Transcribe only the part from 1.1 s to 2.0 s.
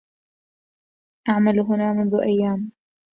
أعمل هنا